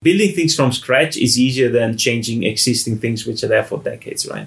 [0.00, 4.28] Building things from scratch is easier than changing existing things which are there for decades,
[4.28, 4.46] right?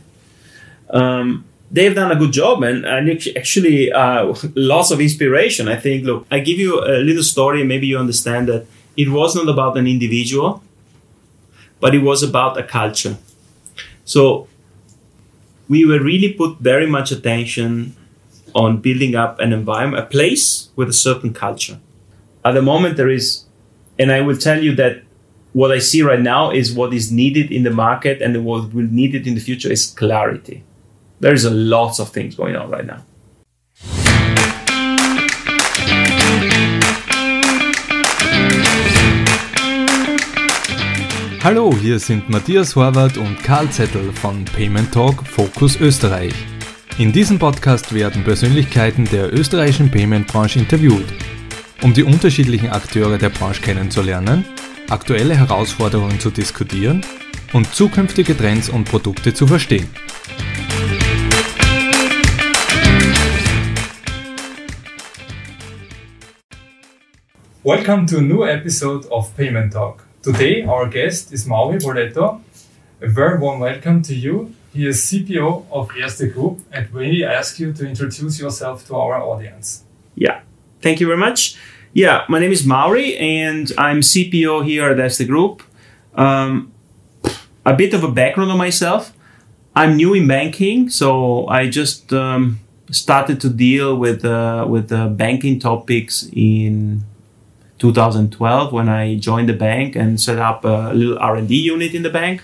[0.92, 5.68] Um, they've done a good job and, and actually uh, lots of inspiration.
[5.68, 9.50] I think, look, I give you a little story, maybe you understand that it wasn't
[9.50, 10.64] about an individual,
[11.82, 13.18] but it was about a culture.
[14.06, 14.48] So
[15.68, 17.94] we were really put very much attention
[18.56, 21.78] on building up an environment, a place with a certain culture.
[22.46, 23.44] At the moment, there is,
[24.00, 25.04] and I will tell you that
[25.54, 28.88] what I see right now is what is needed in the market and what will
[28.88, 30.64] needed in the future is clarity.
[31.20, 33.04] There is a lots of things going on right now.
[41.44, 46.34] Hallo, hier sind Matthias Horvath und Karl Zettel von Payment Talk Focus Österreich.
[46.98, 51.08] In diesem Podcast werden Persönlichkeiten der österreichischen Payment-Branche interviewt,
[51.82, 54.46] um die unterschiedlichen Akteure der Branche kennenzulernen,
[54.92, 57.02] aktuelle Herausforderungen zu diskutieren
[57.54, 59.88] und zukünftige Trends und Produkte zu verstehen.
[67.64, 70.04] Welcome to a new episode of Payment Talk.
[70.24, 72.42] Today, our guest is Mauri Boletto.
[73.02, 74.52] A very warm welcome to you.
[74.74, 79.22] He is CPO of Erste Group, and we ask you to introduce yourself to our
[79.22, 79.84] audience.
[80.16, 80.42] Yeah,
[80.82, 81.56] thank you very much.
[81.94, 85.62] Yeah, my name is Mauri, and I'm CPO here at Erste Group.
[86.16, 86.72] Um,
[87.66, 89.12] a bit of a background on myself.
[89.76, 95.10] I'm new in banking, so I just um, started to deal with uh, with uh,
[95.10, 97.04] banking topics in
[97.80, 102.10] 2012 when I joined the bank and set up a little R&D unit in the
[102.10, 102.42] bank.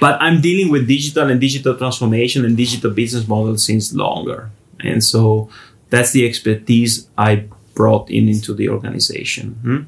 [0.00, 4.50] But I'm dealing with digital and digital transformation and digital business models since longer.
[4.80, 5.48] And so
[5.88, 9.46] that's the expertise I brought in into the organization.
[9.62, 9.80] Hmm?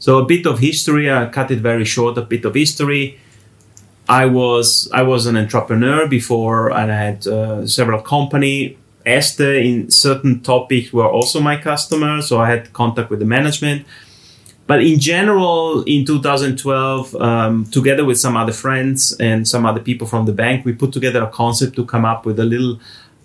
[0.00, 3.20] So a bit of history, I cut it very short, a bit of history.
[4.08, 9.90] I was I was an entrepreneur before and I had uh, several company Erste in
[9.90, 13.86] certain topics were also my customer, so I had contact with the management.
[14.66, 20.06] But in general, in 2012, um, together with some other friends and some other people
[20.06, 22.78] from the bank, we put together a concept to come up with a little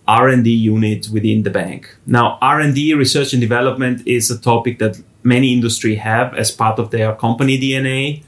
[0.07, 1.95] R&D unit within the bank.
[2.05, 6.91] Now, R&D, research and development, is a topic that many industry have as part of
[6.91, 8.23] their company DNA.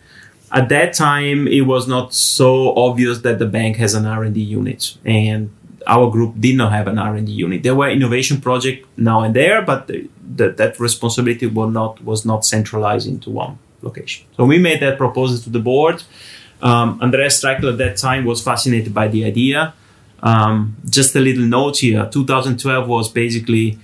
[0.52, 4.98] At that time, it was not so obvious that the bank has an R&D unit,
[5.04, 5.50] and
[5.86, 7.64] our group did not have an R&D unit.
[7.64, 12.26] There were innovation projects now and there, but the, the, that responsibility was not was
[12.26, 14.26] not centralized into one location.
[14.38, 16.04] So we made that proposal to the board.
[16.62, 19.74] Um, Andreas Treichl at that time was fascinated by the idea.
[20.26, 23.80] Um, just a little note here: 2012 was basically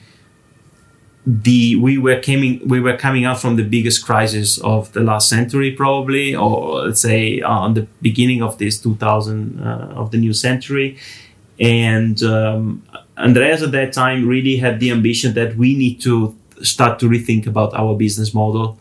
[1.25, 5.29] the we were coming we were coming out from the biggest crisis of the last
[5.29, 10.17] century probably or let's say uh, on the beginning of this 2000 uh, of the
[10.17, 10.97] new century
[11.59, 12.81] and um,
[13.19, 17.45] Andreas at that time really had the ambition that we need to start to rethink
[17.45, 18.79] about our business model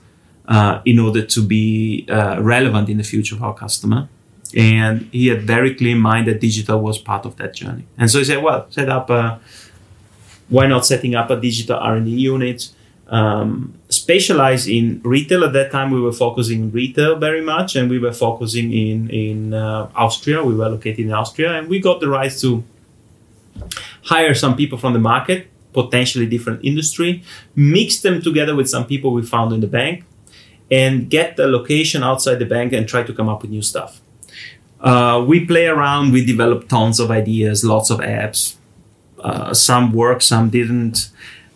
[0.48, 4.08] uh, in order to be uh, relevant in the future of our customer.
[4.56, 7.84] And he had very clear mind that digital was part of that journey.
[7.96, 9.40] And so he said, well, set up a,
[10.48, 12.70] why not setting up a digital R&D unit,
[13.10, 15.44] um, specialized in retail.
[15.44, 19.52] At that time, we were focusing retail very much, and we were focusing in in
[19.52, 20.42] uh, Austria.
[20.44, 22.62] We were located in Austria, and we got the right to
[24.04, 27.22] hire some people from the market, potentially different industry,
[27.56, 30.04] mix them together with some people we found in the bank,
[30.70, 34.00] and get the location outside the bank and try to come up with new stuff.
[34.80, 38.56] Uh, we play around, we develop tons of ideas, lots of apps.
[39.18, 41.10] Uh, some work, some didn't.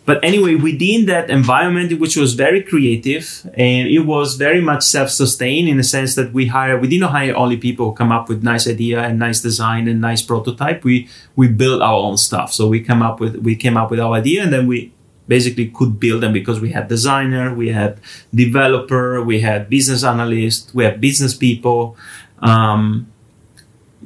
[0.05, 5.67] But anyway, within that environment, which was very creative and it was very much self-sustained
[5.67, 8.43] in the sense that we hire, we didn't hire only people who come up with
[8.43, 10.83] nice idea and nice design and nice prototype.
[10.83, 12.53] We, we built our own stuff.
[12.53, 14.93] So we come up with, we came up with our idea and then we
[15.27, 17.99] basically could build them because we had designer, we had
[18.31, 21.97] developer, we had business analyst, we had business people.
[22.39, 23.07] Um,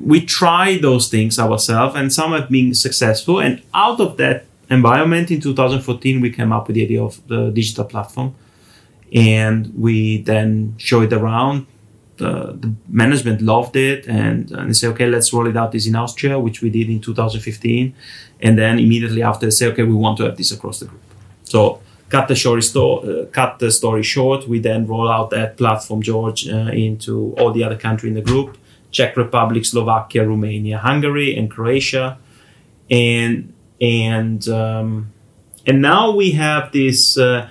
[0.01, 3.39] we try those things ourselves and some have been successful.
[3.39, 7.49] And out of that environment in 2014 we came up with the idea of the
[7.49, 8.35] digital platform.
[9.13, 11.65] And we then show it around
[12.17, 15.87] the, the management loved it and, and they say okay let's roll it out this
[15.87, 17.95] in austria which we did in 2015
[18.41, 21.01] and then immediately after they say okay we want to have this across the group.
[21.45, 24.47] So cut the story sto- uh, cut the story short.
[24.47, 28.21] We then roll out that platform george uh, into all the other countries in the
[28.21, 28.57] group
[28.91, 32.17] czech republic slovakia romania hungary and croatia
[32.91, 35.07] and and um,
[35.67, 37.17] and now we have this.
[37.17, 37.47] Uh,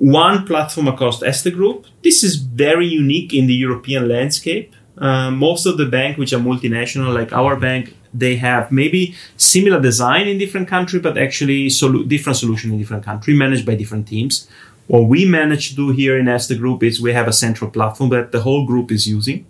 [0.00, 1.86] one platform across Erste Group.
[2.02, 4.72] This is very unique in the European landscape.
[4.96, 9.78] Uh, most of the bank, which are multinational, like our bank, they have maybe similar
[9.78, 14.08] design in different country, but actually solu- different solution in different country, managed by different
[14.08, 14.48] teams.
[14.86, 18.08] What we manage to do here in Erste Group is we have a central platform
[18.10, 19.44] that the whole group is using.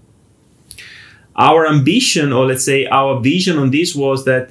[1.41, 4.51] Our ambition, or let's say our vision on this was that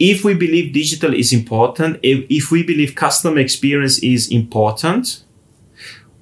[0.00, 5.22] if we believe digital is important, if, if we believe customer experience is important,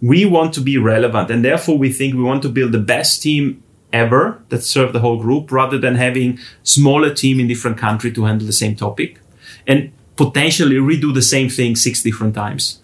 [0.03, 1.31] we want to be relevant.
[1.31, 5.01] And therefore, we think we want to build the best team ever that serve the
[5.01, 9.19] whole group rather than having smaller team in different country to handle the same topic
[9.67, 12.81] and potentially redo the same thing six different times.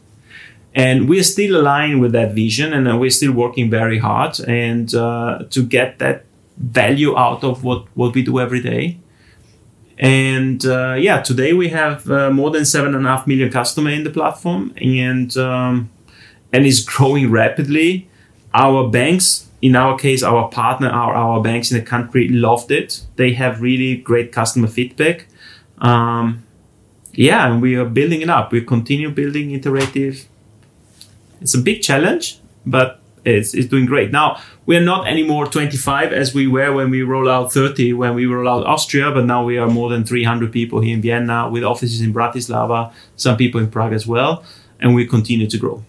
[0.75, 4.95] And we're still aligned with that vision and uh, we're still working very hard and
[4.95, 6.25] uh, to get that
[6.59, 8.99] value out of what, what we do every day.
[9.99, 13.91] And uh, yeah, today we have uh, more than seven and a half million customer
[13.91, 15.91] in the platform and um,
[16.53, 18.09] and is growing rapidly.
[18.55, 23.03] Our banks, in our case, our partner, our, our banks in the country loved it.
[23.17, 25.27] They have really great customer feedback.
[25.79, 26.45] Um,
[27.13, 28.53] yeah, and we are building it up.
[28.53, 30.27] We continue building iterative.
[31.41, 34.11] It's a big challenge, but it's, it's doing great.
[34.11, 38.15] Now, we are not anymore 25 as we were when we roll out 30, when
[38.15, 41.49] we roll out Austria, but now we are more than 300 people here in Vienna
[41.51, 44.43] with offices in Bratislava, some people in Prague as well,
[44.81, 45.83] and we continue to grow.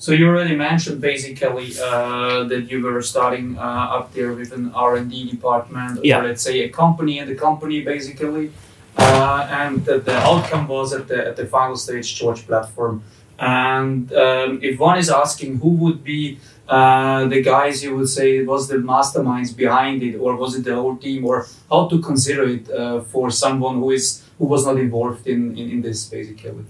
[0.00, 4.70] So you already mentioned basically uh, that you were starting uh, up there with an
[4.72, 6.22] R and D department, or Yeah.
[6.22, 8.52] let's say a company and the company basically,
[8.96, 13.02] uh, and that the outcome was at the at the final stage George platform.
[13.40, 16.38] And um, if one is asking who would be
[16.68, 20.74] uh, the guys you would say was the masterminds behind it, or was it the
[20.74, 24.76] whole team, or how to consider it uh, for someone who is who was not
[24.78, 26.64] involved in in, in this basically.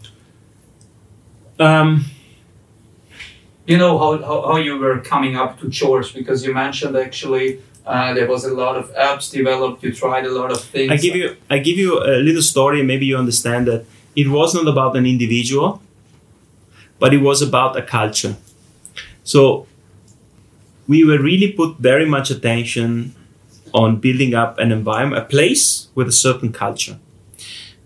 [1.58, 2.04] Um,
[3.66, 7.60] you know how, how, how you were coming up to George because you mentioned actually
[7.84, 10.96] uh, there was a lot of apps developed you tried a lot of things I
[10.96, 13.84] give you I give you a little story, maybe you understand that
[14.14, 15.82] it was not about an individual,
[17.00, 18.36] but it was about a culture.
[19.24, 19.66] So
[20.88, 23.14] we were really put very much attention
[23.72, 26.98] on building up an environment, a place with a certain culture.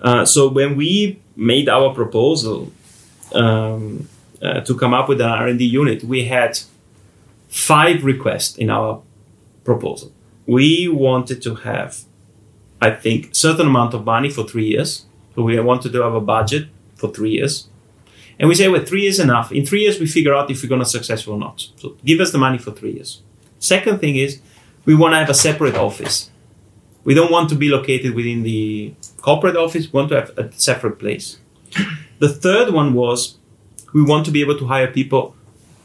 [0.00, 2.72] Uh, so when we made our proposal
[3.34, 4.08] um,
[4.40, 6.58] uh, to come up with an R&D unit, we had
[7.48, 9.02] five requests in our
[9.64, 10.12] proposal.
[10.46, 12.04] We wanted to have
[12.82, 15.06] I think, certain amount of money for three years.
[15.36, 16.66] So we wanted to have a budget
[16.96, 17.68] for three years.
[18.42, 19.52] And we say, well, three years enough.
[19.52, 21.68] In three years, we figure out if we're going to successful or not.
[21.76, 23.22] So give us the money for three years.
[23.60, 24.40] Second thing is,
[24.84, 26.28] we want to have a separate office.
[27.04, 29.84] We don't want to be located within the corporate office.
[29.92, 31.38] We want to have a separate place.
[32.18, 33.36] The third one was,
[33.94, 35.36] we want to be able to hire people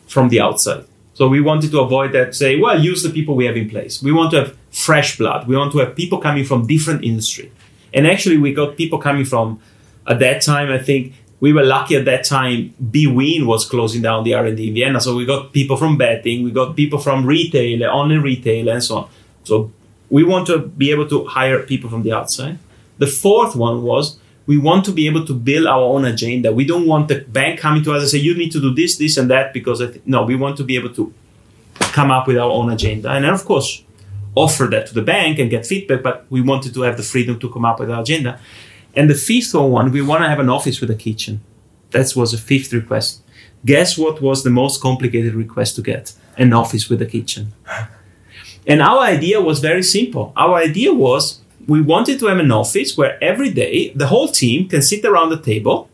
[0.07, 0.85] from the outside.
[1.13, 4.01] So we wanted to avoid that, say, well, use the people we have in place.
[4.01, 5.47] We want to have fresh blood.
[5.47, 7.51] We want to have people coming from different industry.
[7.93, 9.59] And actually, we got people coming from,
[10.07, 14.23] at that time, I think we were lucky at that time, BWIN was closing down
[14.23, 14.99] the R&D in Vienna.
[14.99, 18.97] So we got people from betting, we got people from retail, online retail, and so
[18.97, 19.09] on.
[19.43, 19.71] So
[20.09, 22.57] we want to be able to hire people from the outside.
[22.97, 24.17] The fourth one was
[24.47, 26.51] we want to be able to build our own agenda.
[26.51, 28.97] We don't want the bank coming to us and say, you need to do this,
[28.97, 31.13] this, and that, because no, we want to be able to
[31.75, 33.11] come up with our own agenda.
[33.11, 33.83] And then, of course,
[34.35, 37.39] offer that to the bank and get feedback, but we wanted to have the freedom
[37.39, 38.39] to come up with our agenda.
[38.97, 41.41] And the fifth one, we want to have an office with a kitchen.
[41.91, 43.21] That was the fifth request.
[43.63, 46.13] Guess what was the most complicated request to get?
[46.35, 47.53] An office with a kitchen.
[48.65, 50.33] And our idea was very simple.
[50.35, 54.67] Our idea was we wanted to have an office where every day the whole team
[54.67, 55.89] can sit around the table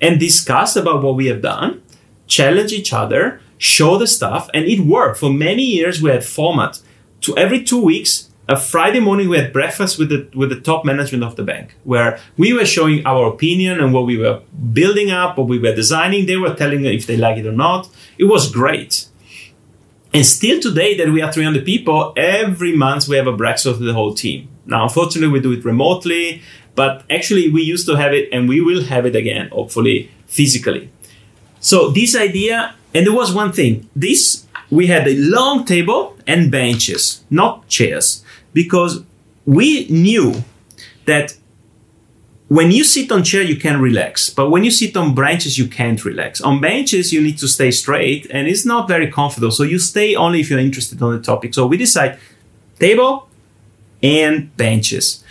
[0.00, 1.82] and discuss about what we have done,
[2.28, 5.18] challenge each other, show the stuff, and it worked.
[5.18, 6.80] For many years, we had format.
[7.22, 10.84] To every two weeks, a Friday morning, we had breakfast with the with the top
[10.84, 14.42] management of the bank, where we were showing our opinion and what we were
[14.72, 16.26] building up, what we were designing.
[16.26, 17.88] They were telling if they like it or not.
[18.18, 19.06] It was great.
[20.12, 23.86] And still today, that we are 300 people, every month we have a breakfast with
[23.86, 24.48] the whole team.
[24.66, 26.42] Now, unfortunately, we do it remotely,
[26.74, 30.90] but actually, we used to have it, and we will have it again, hopefully, physically.
[31.60, 33.88] So this idea, and there was one thing.
[33.94, 39.02] This we had a long table and benches, not chairs, because
[39.46, 40.42] we knew
[41.06, 41.36] that
[42.48, 45.66] when you sit on chair you can relax but when you sit on branches you
[45.66, 49.62] can't relax on benches you need to stay straight and it's not very comfortable so
[49.62, 52.18] you stay only if you're interested on the topic so we decide
[52.78, 53.28] table
[54.02, 55.22] and benches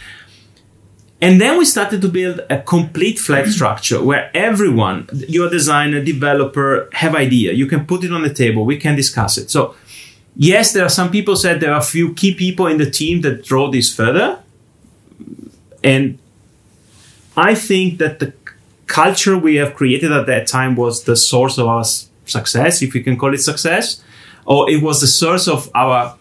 [1.21, 6.87] And then we started to build a complete flat structure where everyone, your designer, developer,
[6.93, 7.51] have idea.
[7.53, 8.65] You can put it on the table.
[8.65, 9.51] We can discuss it.
[9.51, 9.75] So
[10.35, 13.21] yes, there are some people said there are a few key people in the team
[13.21, 14.39] that draw this further.
[15.83, 16.19] And
[17.37, 18.33] I think that the
[18.87, 21.85] culture we have created at that time was the source of our
[22.25, 24.03] success, if we can call it success,
[24.45, 26.17] or it was the source of our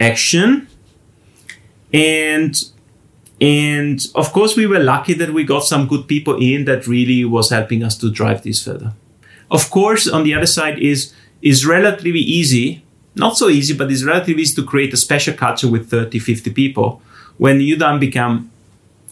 [0.00, 0.68] action.
[1.92, 2.54] And
[3.40, 7.24] and of course, we were lucky that we got some good people in that really
[7.24, 8.92] was helping us to drive this further.
[9.50, 11.12] Of course, on the other side is
[11.42, 12.81] is relatively easy,
[13.14, 16.50] not so easy, but it's relatively easy to create a special culture with 30, 50
[16.50, 17.02] people.
[17.36, 18.50] When you then become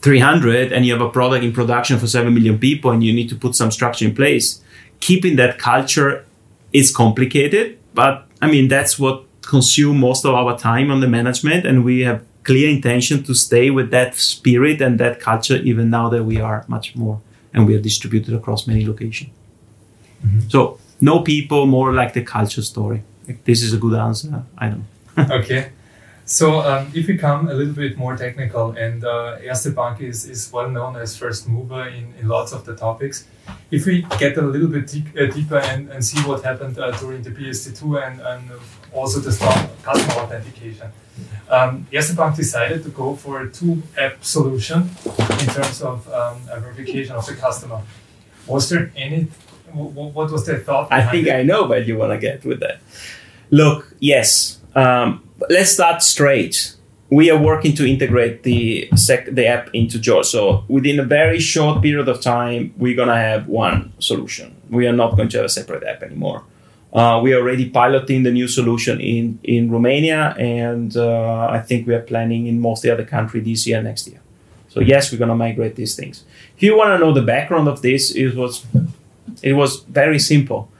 [0.02, 3.28] 300 and you have a product in production for 7 million people and you need
[3.28, 4.62] to put some structure in place,
[5.00, 6.24] keeping that culture
[6.72, 7.78] is complicated.
[7.94, 11.66] But I mean, that's what consume most of our time on the management.
[11.66, 16.08] And we have clear intention to stay with that spirit and that culture, even now
[16.08, 17.20] that we are much more
[17.52, 19.30] and we are distributed across many locations.
[20.24, 20.48] Mm-hmm.
[20.48, 23.02] So no people, more like the culture story.
[23.44, 24.44] This is a good answer.
[24.58, 24.84] I know.
[25.30, 25.72] okay.
[26.24, 30.28] So um, if we come a little bit more technical, and uh, Erste Bank is,
[30.28, 33.26] is well known as first mover in, in lots of the topics.
[33.72, 37.22] If we get a little bit uh, deeper and, and see what happened uh, during
[37.22, 38.50] the PSD2 and, and
[38.92, 39.32] also the
[39.82, 40.92] customer authentication,
[41.48, 44.88] um, Erste Bank decided to go for a two app solution
[45.40, 47.82] in terms of um, verification of the customer.
[48.46, 49.26] Was there any,
[49.74, 50.88] what was the thought?
[50.90, 51.34] I think it?
[51.34, 52.80] I know where you want to get with that.
[53.50, 54.58] Look, yes.
[54.74, 56.74] Um, let's start straight.
[57.10, 60.26] We are working to integrate the sec- the app into George.
[60.26, 64.54] So within a very short period of time, we're gonna have one solution.
[64.70, 66.44] We are not going to have a separate app anymore.
[66.92, 71.86] Uh, we are already piloting the new solution in in Romania, and uh, I think
[71.86, 74.20] we are planning in most of the other country this year, next year.
[74.68, 76.24] So yes, we're gonna migrate these things.
[76.56, 78.64] If you want to know the background of this, it was
[79.42, 80.70] it was very simple.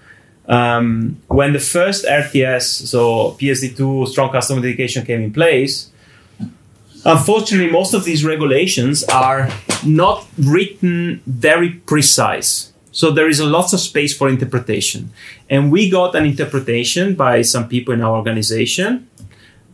[0.47, 5.91] Um, when the first RTS, so PSD2 strong customer authentication came in place,
[7.05, 9.49] unfortunately, most of these regulations are
[9.87, 12.73] not written very precise.
[12.93, 15.11] So there is a lot of space for interpretation.
[15.49, 19.09] And we got an interpretation by some people in our organization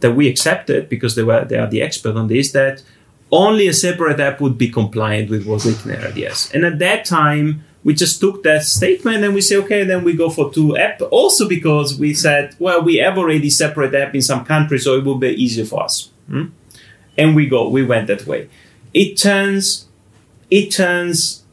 [0.00, 2.82] that we accepted because they were they are the expert on this that
[3.32, 6.54] only a separate app would be compliant with what's written in RTS.
[6.54, 10.12] And at that time, we just took that statement and we say, okay, then we
[10.12, 11.00] go for two app.
[11.12, 15.04] Also because we said, well, we have already separate app in some countries, so it
[15.04, 16.10] will be easier for us.
[16.26, 16.46] Hmm?
[17.16, 18.48] And we go, we went that way.
[18.92, 19.86] It turns,
[20.50, 21.44] it turns,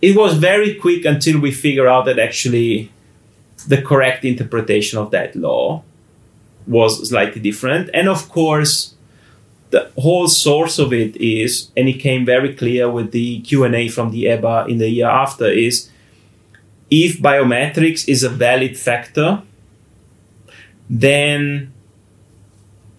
[0.00, 2.92] it was very quick until we figure out that actually
[3.66, 5.82] the correct interpretation of that law
[6.68, 7.90] was slightly different.
[7.92, 8.94] And of course,
[9.72, 14.10] the whole source of it is, and it came very clear with the Q&A from
[14.12, 15.90] the EBA in the year after, is
[16.90, 19.42] if biometrics is a valid factor,
[20.90, 21.72] then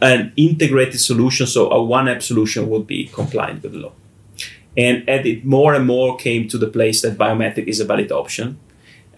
[0.02, 3.94] an integrated solution, so a one app solution would be compliant with the law.
[4.76, 8.12] And as it more and more came to the place that biometric is a valid
[8.12, 8.58] option,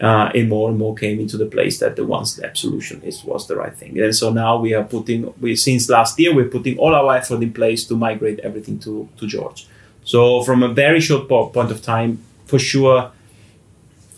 [0.00, 3.24] uh, and more and more came into the place that the one step solution is
[3.24, 3.98] was the right thing.
[3.98, 7.42] And so now we are putting we since last year we're putting all our effort
[7.42, 9.66] in place to migrate everything to to George.
[10.04, 13.10] So from a very short po- point of time, for sure.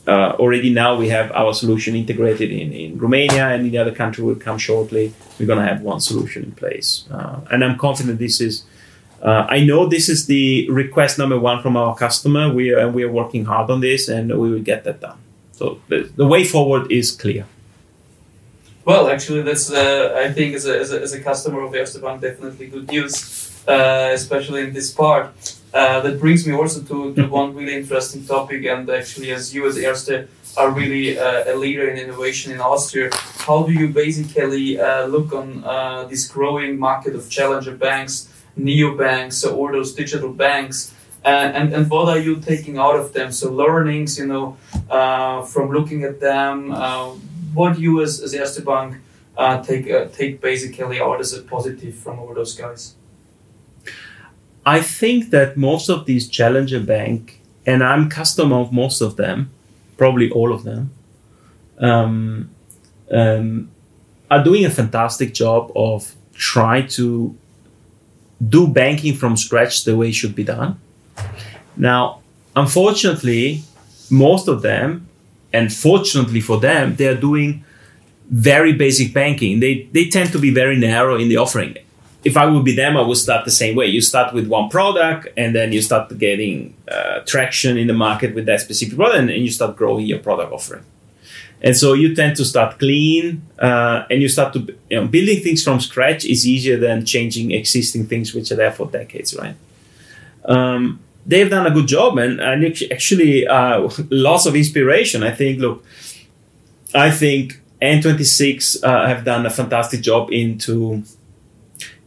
[0.06, 3.94] Uh, already now we have our solution integrated in, in Romania and in the other
[3.94, 5.12] country will come shortly.
[5.38, 7.04] We're going to have one solution in place.
[7.10, 8.64] Uh, and I'm confident this is,
[9.22, 12.50] uh, I know this is the request number one from our customer.
[12.50, 15.18] We are, and we are working hard on this and we will get that done.
[15.58, 17.44] So the, the way forward is clear.
[18.84, 22.00] Well, actually, that's uh, I think as a, as a, as a customer of Erste
[22.00, 23.14] Bank, definitely good news,
[23.66, 25.26] uh, especially in this part.
[25.74, 29.66] Uh, that brings me also to, to one really interesting topic, and actually, as you
[29.66, 33.10] as Erste are really uh, a leader in innovation in Austria,
[33.46, 38.96] how do you basically uh, look on uh, this growing market of challenger banks, neo
[38.96, 40.94] banks, or those digital banks?
[41.24, 43.32] And, and, and what are you taking out of them?
[43.32, 44.56] So learnings, you know,
[44.90, 47.10] uh, from looking at them, uh,
[47.54, 48.96] what you as, as Erste Bank
[49.36, 52.94] uh, take uh, take basically out as a positive from all those guys?
[54.66, 59.50] I think that most of these challenger bank, and I'm customer of most of them,
[59.96, 60.90] probably all of them,
[61.78, 62.50] um,
[63.10, 63.70] um,
[64.30, 67.34] are doing a fantastic job of trying to
[68.46, 70.78] do banking from scratch the way it should be done.
[71.78, 72.20] Now,
[72.56, 73.62] unfortunately,
[74.10, 75.08] most of them,
[75.52, 77.64] and fortunately for them, they are doing
[78.28, 79.60] very basic banking.
[79.60, 81.78] They, they tend to be very narrow in the offering.
[82.24, 83.86] if I would be them, I would start the same way.
[83.86, 88.34] You start with one product, and then you start getting uh, traction in the market
[88.34, 90.84] with that specific product, and, and, you start growing your product offering.
[91.62, 95.40] And so you tend to start clean, uh, and you start to you know building
[95.42, 99.56] things from scratch is easier than changing existing things which are there for decades, right?
[100.44, 105.22] Um, they've done a good job, and, and actually uh, lots of inspiration.
[105.22, 105.60] I think.
[105.60, 105.84] Look,
[106.94, 111.04] I think N26 uh, have done a fantastic job into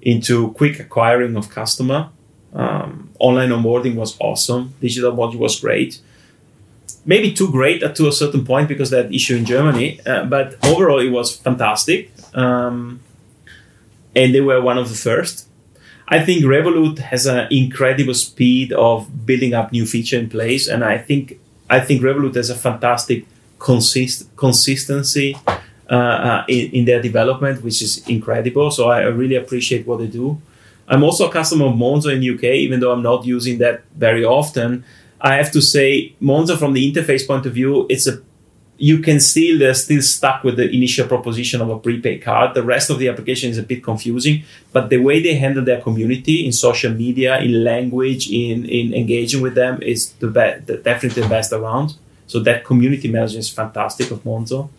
[0.01, 2.09] into quick acquiring of customer.
[2.53, 4.73] Um, online onboarding was awesome.
[4.81, 5.99] Digital onboarding was great.
[7.05, 10.99] Maybe too great to a certain point because that issue in Germany, uh, but overall
[10.99, 12.11] it was fantastic.
[12.33, 12.99] Um,
[14.15, 15.47] and they were one of the first.
[16.11, 20.83] I think Revolut has an incredible speed of building up new feature in place, and
[20.83, 21.39] I think
[21.69, 23.25] I think Revolut has a fantastic
[23.59, 25.37] consist consistency
[25.89, 28.71] uh, uh, in, in, their development, which is incredible.
[28.71, 30.41] So I, really appreciate what they do.
[30.87, 34.25] I'm also a customer of Monzo in UK, even though I'm not using that very
[34.25, 34.83] often.
[35.21, 38.21] I have to say, Monzo from the interface point of view, it's a
[38.81, 42.55] you can still they're still stuck with the initial proposition of a prepaid card.
[42.55, 45.79] The rest of the application is a bit confusing, but the way they handle their
[45.79, 51.21] community in social media, in language, in in engaging with them is the best, definitely
[51.21, 51.93] the best around.
[52.25, 54.69] So that community management is fantastic of Monzo.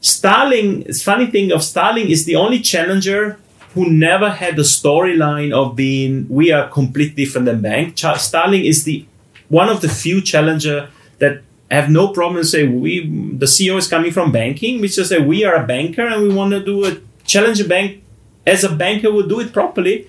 [0.00, 3.38] Starling, funny thing of Starling is the only challenger
[3.74, 7.96] who never had the storyline of being we are completely different than bank.
[7.96, 9.06] Starling is the
[9.48, 14.10] one of the few challenger that have no problem say we the CEO is coming
[14.10, 14.80] from banking.
[14.80, 18.02] We just say we are a banker and we want to do a challenger bank
[18.46, 20.08] as a banker would do it properly.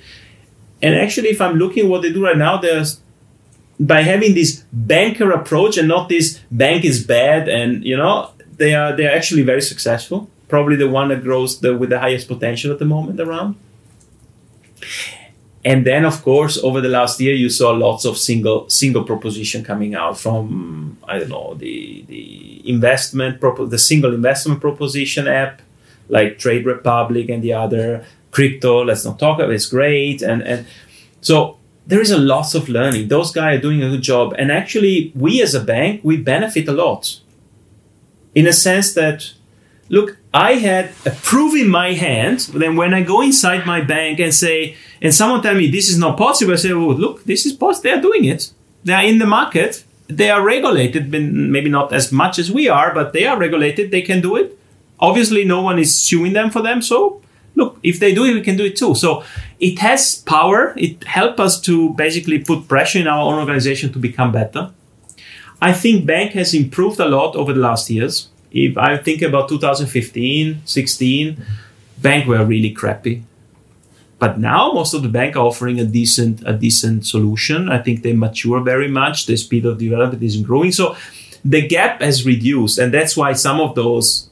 [0.82, 3.00] And actually, if I'm looking what they do right now, there's
[3.80, 8.76] by having this banker approach and not this bank is bad and you know they
[8.76, 10.30] are they are actually very successful.
[10.48, 13.56] Probably the one that grows the, with the highest potential at the moment around.
[15.64, 19.64] And then, of course, over the last year, you saw lots of single single proposition
[19.64, 25.62] coming out from I don't know the the investment propo- the single investment proposition app
[26.10, 28.84] like Trade Republic and the other crypto.
[28.84, 30.66] Let's not talk about it's great and and
[31.22, 33.08] so there is a lot of learning.
[33.08, 36.68] Those guys are doing a good job, and actually, we as a bank we benefit
[36.68, 37.20] a lot
[38.34, 39.34] in a sense that,
[39.90, 42.40] look, I had a proof in my hand.
[42.54, 45.98] Then when I go inside my bank and say, and someone tell me this is
[45.98, 47.84] not possible, I say, well, look, this is possible.
[47.84, 48.52] They are doing it.
[48.84, 49.84] They are in the market.
[50.08, 53.92] They are regulated, maybe not as much as we are, but they are regulated.
[53.92, 54.58] They can do it.
[55.00, 56.82] Obviously, no one is suing them for them.
[56.82, 57.22] So,
[57.56, 58.94] look, if they do it, we can do it too.
[58.94, 59.24] So,
[59.60, 60.74] it has power.
[60.78, 64.72] It helps us to basically put pressure in our own organization to become better.
[65.62, 68.30] I think bank has improved a lot over the last years.
[68.52, 71.46] If I think about 2015, 16,
[72.00, 73.24] bank were really crappy.
[74.22, 77.70] But now most of the bank are offering a decent a decent solution.
[77.70, 79.26] I think they mature very much.
[79.26, 80.72] The speed of development is growing.
[80.72, 80.96] So
[81.44, 84.30] the gap has reduced, and that's why some of those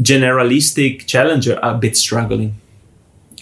[0.00, 2.54] generalistic challenger are a bit struggling.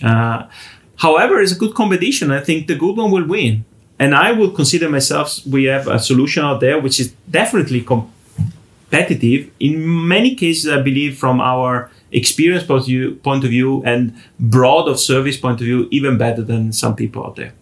[0.03, 0.49] Uh,
[0.97, 2.31] however, it's a good competition.
[2.31, 3.67] I think the good one will win.
[3.99, 9.51] And I would consider myself, we have a solution out there which is definitely competitive.
[9.61, 14.15] In many cases, I believe from our experience point of view, point of view and
[14.39, 17.53] broad of service point of view, even better than some people out there.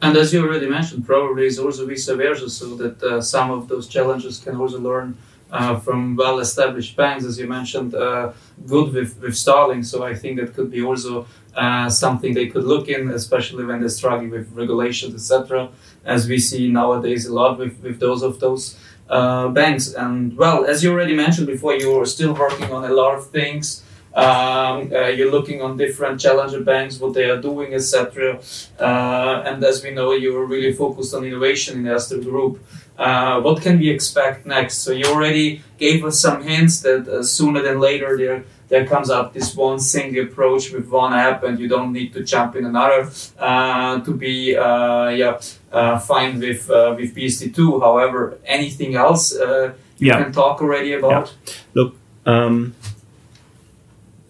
[0.00, 3.68] And as you already mentioned, probably is also vice versa, so that uh, some of
[3.68, 5.16] those challenges can also learn
[5.50, 8.32] uh, from well-established banks, as you mentioned, uh,
[8.66, 9.82] good with, with Starling.
[9.82, 13.80] So I think that could be also uh, something they could look in, especially when
[13.80, 15.70] they're struggling with regulations, etc.
[16.04, 19.94] As we see nowadays a lot with, with those of those uh, banks.
[19.94, 23.82] And well, as you already mentioned before, you're still working on a lot of things.
[24.14, 28.40] Um, uh, you're looking on different challenger banks, what they are doing, etc.
[28.80, 32.58] Uh, and as we know, you're really focused on innovation in Erste Group.
[32.98, 34.78] Uh, what can we expect next?
[34.78, 39.08] So you already gave us some hints that uh, sooner than later there there comes
[39.08, 42.66] up this one single approach with one app, and you don't need to jump in
[42.66, 45.40] another uh, to be yeah
[45.72, 47.80] uh, fine with with PSD2.
[47.80, 50.22] However, anything else you yeah.
[50.22, 51.34] can talk already about?
[51.46, 51.52] Yeah.
[51.74, 51.94] Look.
[52.26, 52.74] Um,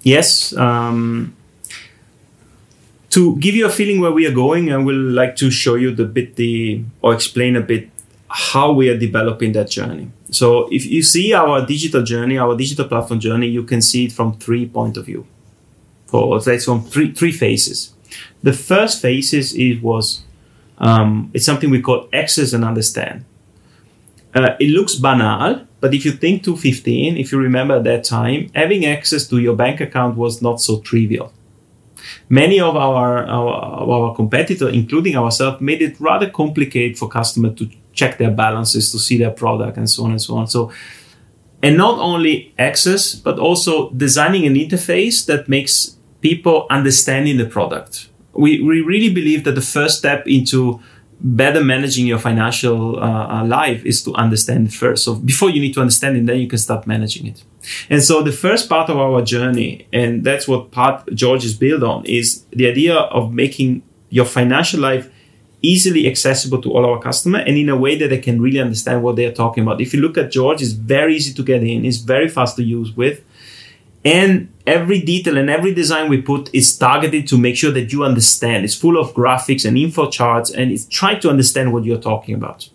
[0.03, 0.57] yes.
[0.57, 1.35] Um,
[3.11, 5.95] to give you a feeling where we are going, I will like to show you
[5.95, 7.89] the bit the or explain a bit
[8.29, 10.11] how we are developing that journey.
[10.31, 14.13] So if you see our digital journey, our digital platform journey, you can see it
[14.13, 15.27] from three point of view.
[16.07, 17.95] For let's from three three phases.
[18.43, 20.23] The first phases it was
[20.79, 23.25] um, it's something we call access and understand.
[24.35, 28.85] Uh, it looks banal, but if you think 2015, if you remember that time, having
[28.85, 31.33] access to your bank account was not so trivial.
[32.29, 37.71] Many of our, our, our competitors, including ourselves, made it rather complicated for customers to
[37.93, 40.47] check their balances, to see their product, and so on and so on.
[40.47, 40.71] So,
[41.63, 48.09] and not only access, but also designing an interface that makes people understanding the product.
[48.43, 50.81] We, we really believe that the first step into
[51.21, 55.05] better managing your financial uh, uh, life is to understand it first.
[55.05, 57.43] So before you need to understand it, then you can start managing it.
[57.91, 61.83] And so the first part of our journey, and that's what part George is built
[61.83, 65.11] on, is the idea of making your financial life
[65.61, 69.03] easily accessible to all our customers and in a way that they can really understand
[69.03, 69.81] what they're talking about.
[69.81, 72.63] If you look at George, it's very easy to get in, it's very fast to
[72.63, 73.25] use with.
[74.09, 78.05] And every detail and every design we put is targeted to make sure that you
[78.05, 78.65] understand.
[78.65, 82.35] It's full of graphics and info charts and it's trying to understand what you're talking
[82.35, 82.71] about.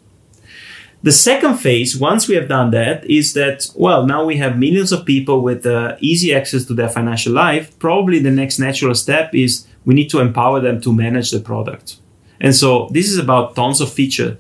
[1.02, 4.92] The second phase, once we have done that, is that, well, now we have millions
[4.92, 7.78] of people with uh, easy access to their financial life.
[7.80, 11.98] Probably the next natural step is we need to empower them to manage the product.
[12.40, 14.38] And so this is about tons of feature.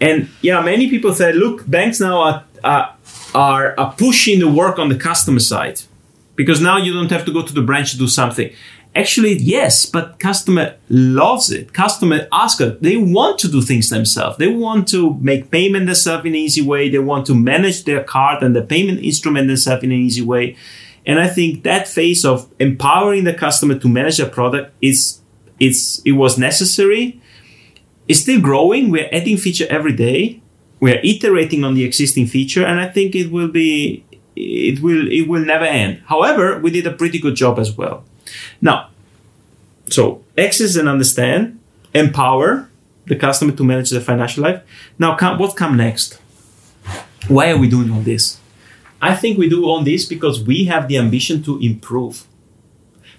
[0.00, 2.92] And yeah, many people say, look, banks now are, Uh,
[3.34, 5.80] are are, pushing the work on the customer side
[6.36, 8.50] because now you don't have to go to the branch to do something.
[8.96, 11.72] Actually, yes, but customer loves it.
[11.72, 14.36] Customer ask us, they want to do things themselves.
[14.36, 16.88] They want to make payment themselves in an easy way.
[16.88, 20.56] They want to manage their card and the payment instrument themselves in an easy way.
[21.06, 25.20] And I think that phase of empowering the customer to manage their product is,
[25.60, 27.20] it's, it was necessary.
[28.08, 28.90] It's still growing.
[28.90, 30.39] We're adding feature every day
[30.80, 34.02] we are iterating on the existing feature and i think it will be
[34.40, 36.02] it will it will never end.
[36.06, 38.04] However we did a pretty good job as well.
[38.60, 38.88] Now
[39.88, 41.58] so access and understand
[41.94, 42.68] empower
[43.06, 44.62] the customer to manage their financial life.
[44.98, 46.18] Now come, what come next?
[47.28, 48.38] Why are we doing all this?
[49.02, 52.24] I think we do all this because we have the ambition to improve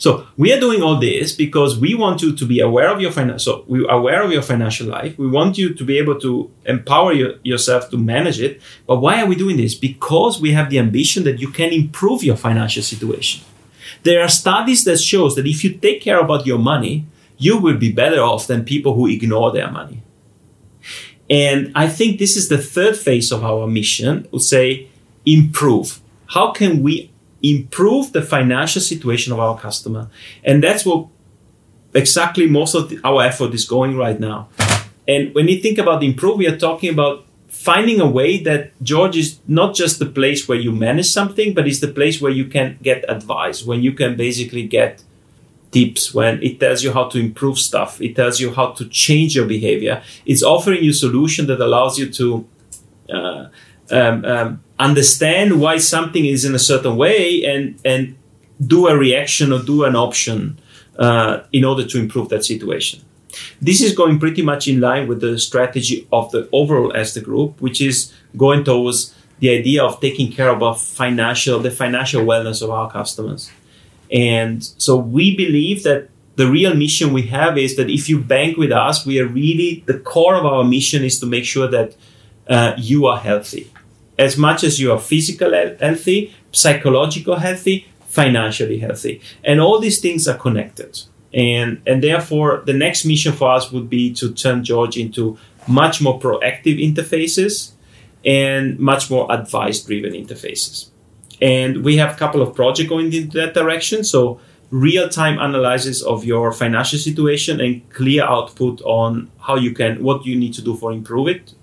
[0.01, 3.11] so we are doing all this because we want you to be aware of your
[3.11, 3.37] financial.
[3.37, 5.15] So we are aware of your financial life.
[5.15, 8.59] We want you to be able to empower your, yourself to manage it.
[8.87, 9.75] But why are we doing this?
[9.75, 13.43] Because we have the ambition that you can improve your financial situation.
[14.01, 17.05] There are studies that shows that if you take care about your money,
[17.37, 20.01] you will be better off than people who ignore their money.
[21.29, 24.87] And I think this is the third phase of our mission, would say
[25.27, 25.99] improve.
[26.25, 27.10] How can we
[27.43, 30.09] improve the financial situation of our customer.
[30.43, 31.07] And that's what
[31.93, 34.49] exactly most of the, our effort is going right now.
[35.07, 39.17] And when you think about improve, we are talking about finding a way that George
[39.17, 42.45] is not just the place where you manage something, but it's the place where you
[42.45, 45.03] can get advice, when you can basically get
[45.71, 49.35] tips, when it tells you how to improve stuff, it tells you how to change
[49.35, 50.01] your behavior.
[50.25, 52.47] It's offering you solution that allows you to
[53.09, 53.47] uh,
[53.91, 58.15] um, um, understand why something is in a certain way and and
[58.65, 60.59] do a reaction or do an option
[60.97, 63.01] uh, in order to improve that situation.
[63.61, 67.61] This is going pretty much in line with the strategy of the overall Erste Group,
[67.61, 72.61] which is going towards the idea of taking care of our financial, the financial wellness
[72.61, 73.49] of our customers.
[74.11, 78.57] And so we believe that the real mission we have is that if you bank
[78.57, 81.95] with us, we are really the core of our mission is to make sure that
[82.47, 83.71] uh, you are healthy
[84.21, 89.19] as much as you are physically healthy, psychological healthy, financially healthy.
[89.43, 91.01] And all these things are connected.
[91.33, 96.01] And, and therefore, the next mission for us would be to turn George into much
[96.01, 97.71] more proactive interfaces
[98.23, 100.89] and much more advice driven interfaces.
[101.41, 104.03] And we have a couple of projects going in that direction.
[104.03, 110.03] So, real time analysis of your financial situation and clear output on how you can,
[110.03, 111.53] what you need to do for improve it.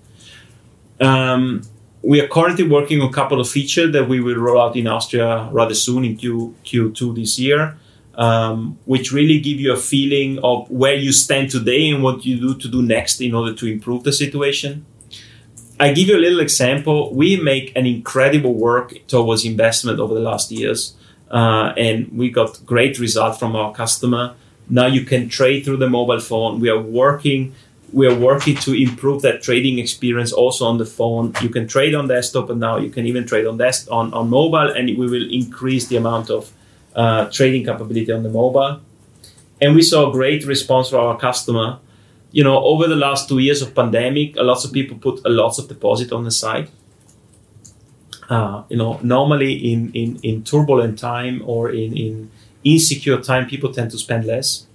[0.99, 1.63] Um,
[2.01, 4.87] we are currently working on a couple of features that we will roll out in
[4.87, 7.77] Austria rather soon in Q, Q2 this year,
[8.15, 12.39] um, which really give you a feeling of where you stand today and what you
[12.39, 14.85] do to do next in order to improve the situation.
[15.79, 17.13] I give you a little example.
[17.13, 20.93] We make an incredible work towards investment over the last years,
[21.31, 24.35] uh, and we got great results from our customer.
[24.69, 26.59] Now you can trade through the mobile phone.
[26.59, 27.55] We are working
[27.93, 31.33] we are working to improve that trading experience also on the phone.
[31.41, 34.29] You can trade on desktop, but now you can even trade on desk on, on
[34.29, 36.51] mobile, and we will increase the amount of
[36.95, 38.81] uh, trading capability on the mobile.
[39.61, 41.79] And we saw a great response from our customer.
[42.31, 45.29] You know, over the last two years of pandemic, a lot of people put a
[45.29, 46.69] lot of deposit on the side.
[48.29, 52.29] Uh, you know, normally in, in, in turbulent time or in, in
[52.63, 54.67] insecure time, people tend to spend less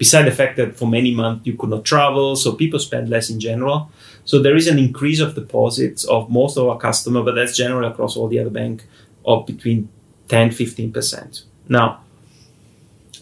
[0.00, 3.28] beside the fact that for many months you could not travel, so people spend less
[3.28, 3.90] in general.
[4.24, 7.86] So there is an increase of deposits of most of our customers, but that's general
[7.86, 8.86] across all the other bank
[9.26, 9.90] of between
[10.28, 11.42] 10 15%.
[11.68, 12.00] Now,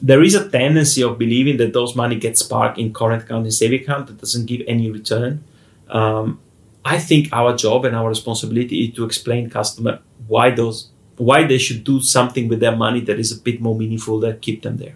[0.01, 3.53] there is a tendency of believing that those money gets parked in current account and
[3.53, 5.43] saving account that doesn't give any return.
[5.89, 6.39] Um,
[6.85, 11.59] I think our job and our responsibility is to explain customer why those why they
[11.59, 14.77] should do something with their money that is a bit more meaningful that keep them
[14.77, 14.95] there.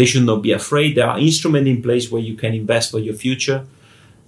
[0.00, 0.96] They should not be afraid.
[0.96, 3.66] There are instruments in place where you can invest for your future.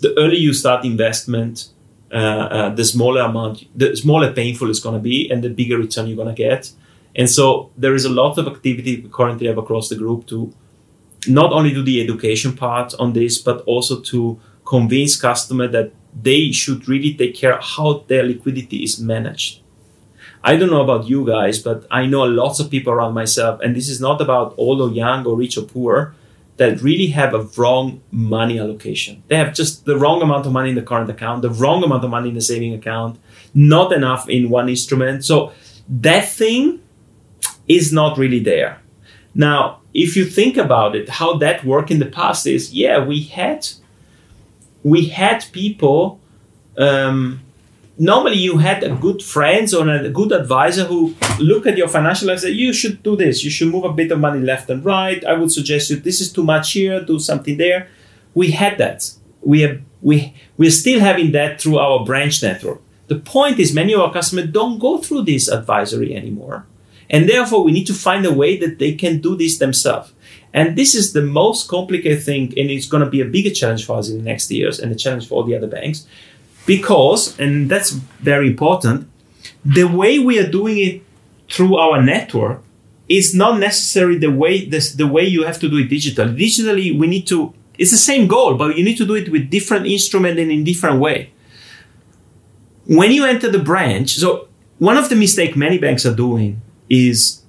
[0.05, 1.71] The earlier you start investment,
[2.13, 5.79] uh, uh, the smaller amount, the smaller painful it's going to be, and the bigger
[5.79, 6.73] return you're going to get.
[7.17, 10.53] And so there is a lot of activity we currently have across the group to
[11.27, 15.93] not only do the education part on this, but also to convince customer that
[16.29, 19.62] they should really take care of how their liquidity is managed.
[20.45, 23.77] I don't know about you guys, but I know lots of people around myself, and
[23.77, 26.15] this is not about old or young or rich or poor,
[26.57, 29.23] that really have a wrong money allocation.
[29.29, 32.05] They have just the wrong amount of money in the current account, the wrong amount
[32.05, 33.19] of money in the saving account,
[33.55, 35.25] not enough in one instrument.
[35.25, 35.53] So
[35.89, 36.81] that thing
[37.69, 38.81] is not really there.
[39.35, 43.23] Now, if you think about it, how that worked in the past is, yeah, we
[43.23, 43.69] had
[44.83, 46.21] we had people
[46.77, 47.41] um,
[47.99, 52.29] normally you had a good friends or a good advisor who look at your financial
[52.29, 53.45] life and say you should do this.
[53.45, 55.25] You should move a bit of money left and right.
[55.25, 57.01] I would suggest you this is too much here.
[57.05, 57.89] Do something there.
[58.35, 59.13] We had that.
[59.43, 62.81] We have we we're still having that through our branch network.
[63.09, 66.67] The point is many of our customers don't go through this advisory anymore.
[67.11, 70.13] And therefore we need to find a way that they can do this themselves.
[70.55, 73.85] And this is the most complicated thing and it's going to be a bigger challenge
[73.85, 76.07] for us in the next years and a challenge for all the other banks
[76.67, 79.09] because, and that's very important,
[79.65, 81.03] the way we are doing it
[81.49, 82.63] through our network
[83.09, 86.37] is not necessarily the way this, the way you have to do it digitally.
[86.37, 87.53] Digitally, we need to.
[87.79, 90.63] It's the same goal, but you need to do it with different instrument and in
[90.65, 91.33] different way.
[92.87, 94.49] When you enter the branch, so
[94.79, 97.43] one of the mistake many banks are doing is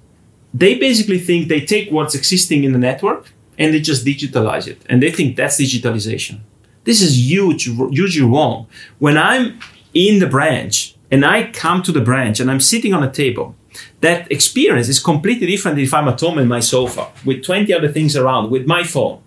[0.52, 4.82] they basically think they take what's existing in the network and they just digitalize it,
[4.88, 6.40] and they think that's digitalization.
[6.84, 8.66] This is huge, hugely wrong.
[8.98, 9.58] When I'm
[9.92, 13.54] in the branch and I come to the branch and I'm sitting on a table,
[14.00, 17.88] that experience is completely different if I'm at home in my sofa with 20 other
[17.88, 19.22] things around with my phone.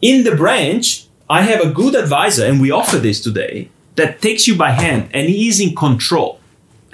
[0.00, 4.46] In the branch, I have a good advisor, and we offer this today, that takes
[4.46, 6.40] you by hand and he is in control.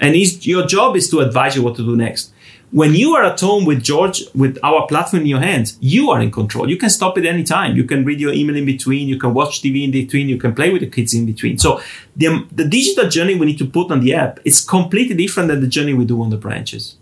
[0.01, 2.33] And your job is to advise you what to do next.
[2.75, 6.19] When you are at home with George, with our platform in your hands, you are
[6.21, 6.69] in control.
[6.69, 7.77] You can stop it anytime.
[7.77, 9.07] You can read your email in between.
[9.07, 10.27] You can watch TV in between.
[10.27, 11.57] You can play with the kids in between.
[11.57, 11.79] So
[12.17, 15.61] the, the digital journey we need to put on the app is completely different than
[15.61, 16.97] the journey we do on the branches.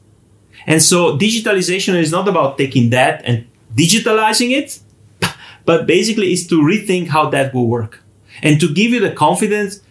[0.68, 4.80] And so digitalization is not about taking that and digitalizing it,
[5.66, 8.00] but basically is to rethink how that will work
[8.44, 9.82] and to give you the confidence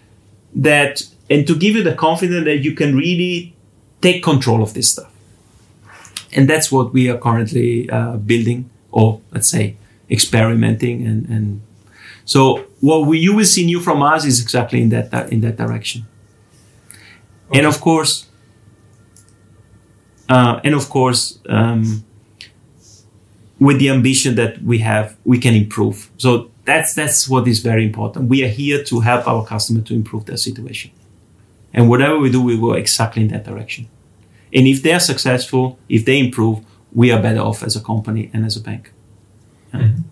[0.55, 3.57] that, and to give you the confidence that you can really
[4.01, 5.12] take control of this stuff
[6.33, 9.77] and that's what we are currently uh, building or let's say
[10.11, 11.63] experimenting and, and
[12.25, 15.57] so what we, you will see new from us is exactly in that in that
[15.57, 16.07] direction.
[17.49, 17.59] Okay.
[17.59, 18.27] and of course
[20.29, 22.05] uh, and of course um,
[23.59, 26.11] with the ambition that we have we can improve.
[26.17, 28.29] So that's that's what is very important.
[28.29, 30.91] We are here to help our customer to improve their situation.
[31.75, 33.89] And whatever we do we go exactly in that direction
[34.55, 36.61] and if they're successful, if they improve,
[36.93, 38.93] we are better off as a company and as a bank.
[39.73, 39.81] Yeah.
[39.81, 40.03] Mm-hmm.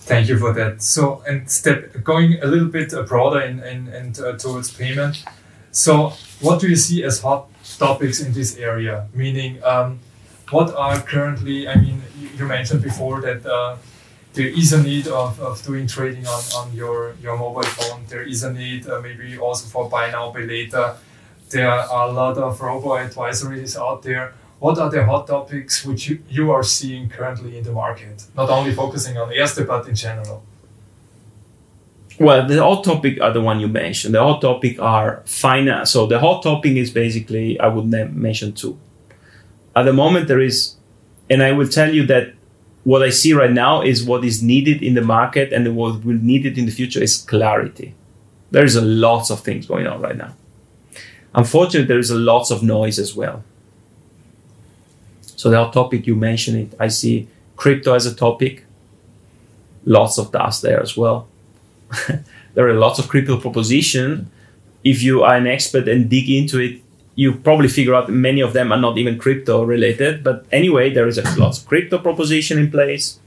[0.00, 0.82] Thank you for that.
[0.82, 5.24] So, and step going a little bit broader in, in, in uh, towards payment.
[5.72, 9.08] So, what do you see as hot topics in this area?
[9.14, 9.98] Meaning, um,
[10.50, 11.66] what are currently?
[11.66, 13.76] I mean, you, you mentioned before that uh,
[14.34, 18.04] there is a need of, of doing trading on, on your, your mobile phone.
[18.06, 20.94] There is a need uh, maybe also for buy now, pay later
[21.50, 24.34] there are a lot of robo advisories out there.
[24.58, 28.24] What are the hot topics which you, you are seeing currently in the market?
[28.34, 30.42] Not only focusing on Erste, but in general.
[32.18, 34.14] Well, the hot topic are the one you mentioned.
[34.14, 35.90] The hot topic are finance.
[35.90, 38.78] So the hot topic is basically I would mention two.
[39.74, 40.76] At the moment, there is,
[41.28, 42.32] and I will tell you that
[42.84, 46.14] what I see right now is what is needed in the market, and what will
[46.14, 47.94] needed in the future is clarity.
[48.50, 50.32] There is a lots of things going on right now.
[51.36, 53.44] Unfortunately, there is a lots of noise as well.
[55.36, 58.64] So the topic you mentioned it, I see crypto as a topic.
[59.84, 61.28] Lots of dust there as well.
[62.54, 64.30] there are lots of crypto proposition.
[64.82, 66.80] If you are an expert and dig into it,
[67.14, 70.24] you probably figure out many of them are not even crypto related.
[70.24, 73.18] But anyway, there is a lots of crypto proposition in place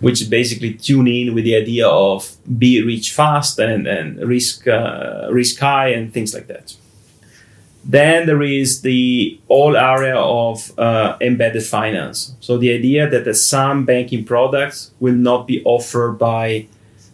[0.00, 5.28] which basically tune in with the idea of be rich fast and, and risk uh,
[5.30, 6.74] risk high and things like that.
[7.84, 12.34] Then there is the whole area of uh, embedded finance.
[12.40, 16.66] So the idea that some banking products will not be offered by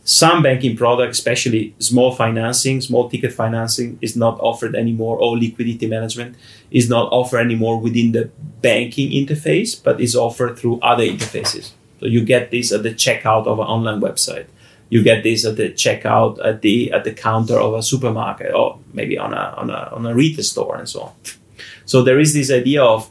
[0.04, 5.86] some banking products, especially small financing, small ticket financing, is not offered anymore, or liquidity
[5.86, 6.36] management
[6.70, 11.72] is not offered anymore within the banking interface, but is offered through other interfaces.
[12.00, 14.46] So you get this at the checkout of an online website
[14.90, 18.78] you get this at the checkout at the at the counter of a supermarket or
[18.92, 21.12] maybe on a on a on a retail store and so on.
[21.86, 23.08] So there is this idea of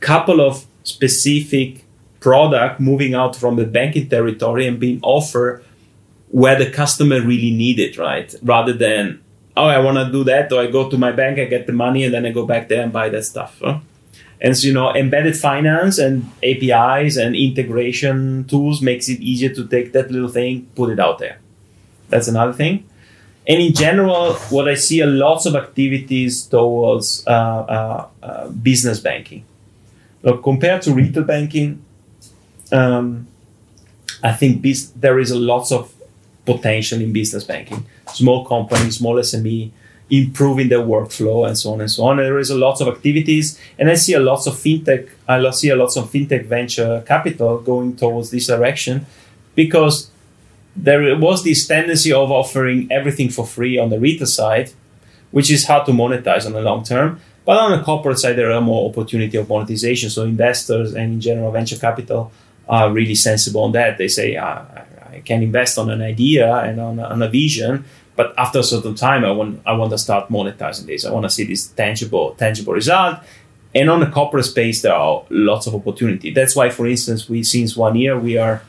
[0.00, 1.84] couple of specific
[2.20, 5.64] product moving out from the banking territory and being offered
[6.30, 8.32] where the customer really need it, right?
[8.42, 9.20] Rather than
[9.56, 11.72] oh I want to do that, or I go to my bank, I get the
[11.72, 13.58] money, and then I go back there and buy that stuff.
[13.60, 13.80] Huh?
[14.40, 19.66] And so, you know, embedded finance and APIs and integration tools makes it easier to
[19.66, 21.38] take that little thing, put it out there.
[22.08, 22.88] That's another thing.
[23.48, 28.98] And in general, what I see are lots of activities towards uh, uh, uh, business
[28.98, 29.44] banking.
[30.22, 31.82] Look, compared to retail banking,
[32.72, 33.28] um,
[34.22, 34.62] I think
[34.96, 35.94] there is a lots of
[36.44, 37.86] potential in business banking.
[38.12, 39.70] Small companies, small SME,
[40.08, 42.18] improving their workflow and so on and so on.
[42.18, 45.08] And there is a lot of activities, and I see a lots of fintech.
[45.28, 49.06] I see a lots of fintech venture capital going towards this direction
[49.54, 50.10] because
[50.76, 54.70] there was this tendency of offering everything for free on the retail side,
[55.30, 57.20] which is hard to monetize on the long term.
[57.44, 60.10] But on the corporate side, there are more opportunity of monetization.
[60.10, 62.32] So investors and in general venture capital
[62.68, 63.98] are really sensible on that.
[63.98, 64.64] They say, ah,
[65.12, 67.84] I can invest on an idea and on on a vision,
[68.16, 71.04] but after a certain time, I want I want to start monetizing this.
[71.04, 73.18] I want to see this tangible tangible result.
[73.74, 76.30] And on the corporate space, there are lots of opportunity.
[76.30, 78.62] That's why, for instance, we since one year we are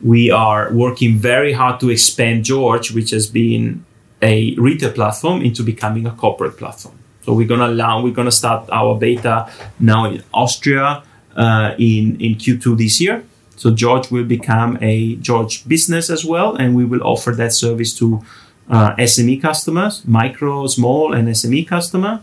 [0.00, 3.84] we are working very hard to expand George, which has been
[4.22, 6.96] a retail platform, into becoming a corporate platform.
[7.22, 11.02] So we're gonna allow we're gonna start our beta now in Austria
[11.36, 13.24] uh, in in Q2 this year.
[13.56, 17.92] So George will become a George business as well, and we will offer that service
[17.98, 18.22] to
[18.68, 22.22] uh, SME customers, micro, small, and SME customer.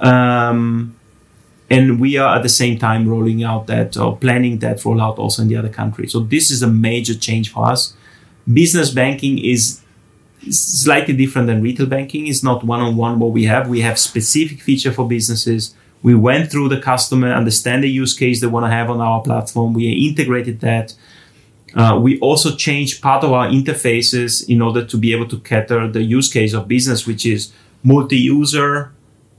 [0.00, 0.96] Um,
[1.70, 5.42] and we are at the same time rolling out that or planning that rollout also
[5.42, 6.12] in the other countries.
[6.12, 7.94] So this is a major change for us.
[8.52, 9.80] Business banking is
[10.50, 12.26] slightly different than retail banking.
[12.26, 13.68] It's not one-on-one what we have.
[13.68, 15.74] We have specific feature for businesses.
[16.02, 19.22] We went through the customer, understand the use case they want to have on our
[19.22, 19.72] platform.
[19.72, 20.94] We integrated that
[21.74, 25.88] uh, we also changed part of our interfaces in order to be able to cater
[25.88, 28.92] the use case of business, which is multi-user,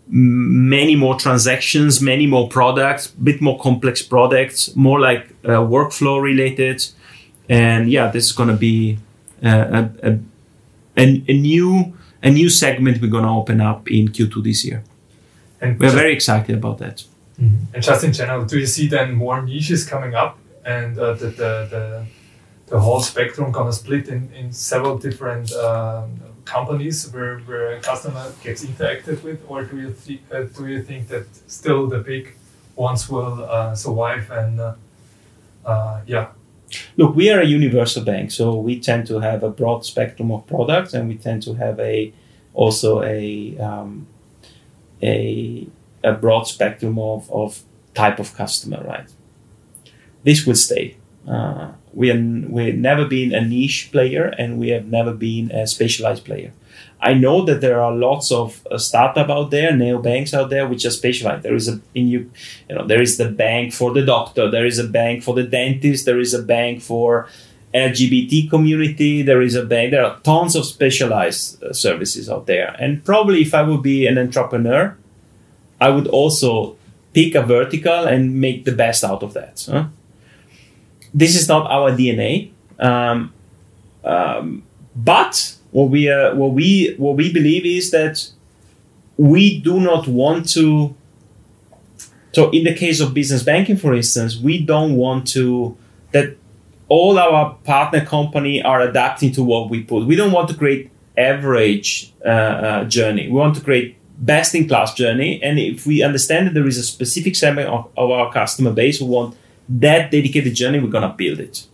[0.07, 6.21] many more transactions, many more products, a bit more complex products, more like uh, workflow
[6.21, 6.85] related.
[7.47, 8.99] And yeah, this is going to be
[9.43, 10.19] uh, a, a,
[10.97, 14.83] a, a, new a new segment we're going to open up in Q2 this year.
[15.61, 17.03] And we're very excited about that.
[17.41, 17.73] Mm-hmm.
[17.73, 21.27] And just in general, do you see then more niches coming up and uh, the,
[21.27, 22.05] the, the
[22.67, 28.31] the whole spectrum gonna split in, in several different um, companies where, where a customer
[28.43, 32.33] gets interacted with, or do you th- uh, do you think that still the big
[32.75, 34.75] ones will uh, survive and uh,
[35.65, 36.27] uh, yeah?
[36.97, 40.45] Look, we are a universal bank, so we tend to have a broad spectrum of
[40.47, 42.11] products, and we tend to have a
[42.53, 44.07] also a um,
[45.01, 45.67] a
[46.03, 47.61] a broad spectrum of, of
[47.93, 49.07] type of customer, right?
[50.23, 50.97] This will stay.
[51.95, 56.25] We have we've never been a niche player and we have never been a specialized
[56.25, 56.51] player.
[57.01, 60.85] I know that there are lots of uh, startup out there, neobanks out there, which
[60.85, 61.43] are specialized.
[61.43, 62.31] There is a in you,
[62.69, 65.43] you know, there is the bank for the doctor, there is a bank for the
[65.43, 67.27] dentist, there is a bank for
[67.73, 69.91] LGBT community, there is a bank.
[69.91, 74.07] There are tons of specialized uh, services out there, and probably if I would be
[74.07, 74.97] an entrepreneur,
[75.79, 76.77] I would also
[77.13, 79.67] pick a vertical and make the best out of that.
[79.69, 79.85] Huh?
[81.15, 82.51] This is not our DNA.
[82.77, 83.33] Um,
[84.03, 84.63] um,
[84.95, 88.29] but what we uh, what we what we believe is that
[89.17, 90.93] we do not want to.
[92.33, 95.77] So in the case of business banking, for instance, we don't want to
[96.11, 96.35] that
[96.89, 100.05] all our partner company are adapting to what we put.
[100.05, 103.27] We don't want to create average uh, uh, journey.
[103.27, 105.41] We want to create best in class journey.
[105.41, 108.99] And if we understand that there is a specific segment of, of our customer base
[108.99, 109.35] who want
[109.67, 111.65] that dedicated journey, we're going to build it.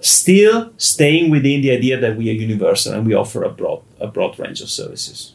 [0.00, 4.06] Still staying within the idea that we are universal and we offer a broad, a
[4.06, 5.34] broad range of services.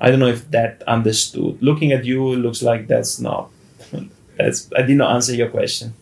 [0.00, 1.62] I don't know if that understood.
[1.62, 3.50] Looking at you, it looks like that's not.
[4.36, 5.94] that's I did not answer your question.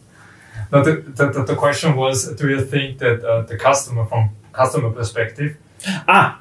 [0.72, 4.90] No, the, the, the question was: Do you think that uh, the customer, from customer
[4.90, 5.56] perspective,
[6.08, 6.40] ah,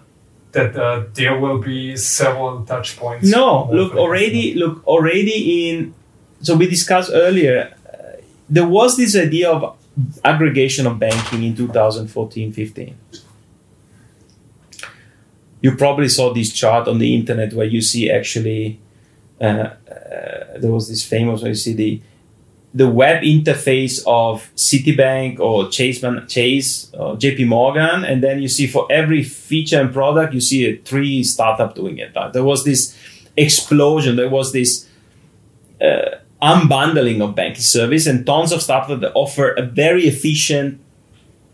[0.53, 3.29] that uh, there will be several touch points.
[3.29, 4.53] No, look already.
[4.55, 5.93] Look already in.
[6.41, 7.75] So we discussed earlier.
[8.51, 9.77] There was this idea of
[10.23, 12.95] aggregation of banking in 2014 15
[15.61, 18.79] you probably saw this chart on the internet where you see actually
[19.39, 19.75] uh, uh,
[20.57, 22.01] there was this famous where you see the
[22.73, 25.99] the web interface of Citibank or Chase,
[26.29, 30.65] Chase or JP Morgan, and then you see for every feature and product, you see
[30.69, 32.15] a three startup doing it.
[32.31, 32.97] There was this
[33.35, 34.15] explosion.
[34.15, 34.87] There was this
[35.81, 40.79] uh, unbundling of banking service and tons of stuff that offer a very efficient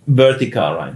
[0.07, 0.93] vertical, right?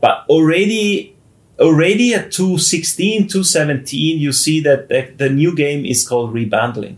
[0.00, 1.14] But already
[1.58, 6.96] already at 216, 217, you see that the, the new game is called rebundling.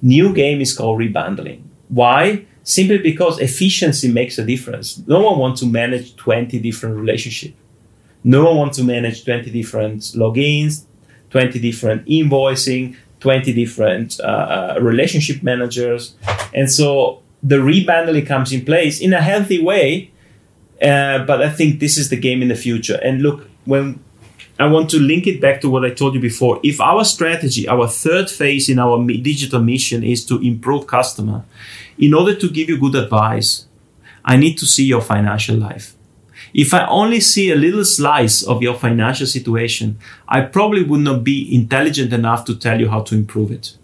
[0.00, 1.62] New game is called rebundling.
[1.88, 2.44] Why?
[2.64, 5.02] Simply because efficiency makes a difference.
[5.06, 7.54] No one wants to manage 20 different relationships.
[8.24, 10.84] No one wants to manage 20 different logins,
[11.30, 16.14] 20 different invoicing, 20 different uh, uh, relationship managers.
[16.52, 20.10] And so the rebundling comes in place in a healthy way.
[20.82, 22.98] Uh, but I think this is the game in the future.
[23.02, 24.00] And look, when
[24.58, 26.60] I want to link it back to what I told you before.
[26.62, 31.44] If our strategy, our third phase in our digital mission is to improve customer,
[31.98, 33.66] in order to give you good advice,
[34.24, 35.94] I need to see your financial life.
[36.54, 39.98] If I only see a little slice of your financial situation,
[40.28, 43.76] I probably would not be intelligent enough to tell you how to improve it.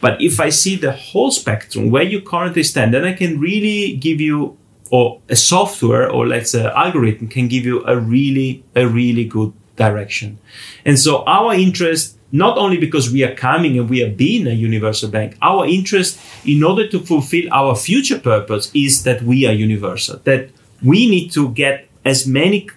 [0.00, 3.96] But if I see the whole spectrum where you currently stand, then I can really
[3.96, 4.56] give you,
[4.90, 9.52] or a software or let's say algorithm can give you a really, a really good
[9.76, 10.38] direction.
[10.84, 14.52] And so our interest, not only because we are coming and we are being a
[14.52, 19.52] universal bank, our interest in order to fulfill our future purpose is that we are
[19.52, 20.50] universal, that
[20.82, 22.68] we need to get as many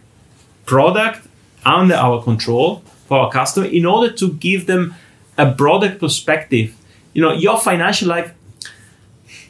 [0.66, 1.28] product
[1.66, 4.96] under our control for our customer in order to give them
[5.38, 6.76] a broader perspective.
[7.14, 8.34] You know, your financial life,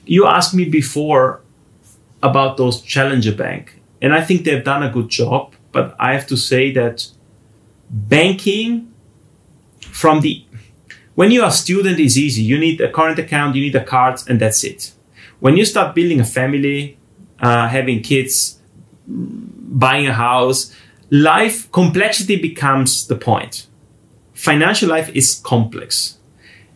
[0.06, 1.42] you asked me before
[2.24, 6.28] about those challenger bank, and I think they've done a good job, but I have
[6.28, 7.08] to say that
[7.90, 8.92] banking
[9.92, 10.46] from the
[11.16, 13.84] when you are a student is easy you need a current account you need a
[13.84, 14.94] card and that's it
[15.42, 16.98] when you start building a family
[17.42, 18.60] uh, having kids
[19.72, 20.76] buying a house
[21.11, 23.67] life complexity becomes the point.
[24.34, 26.17] Financial life is complex.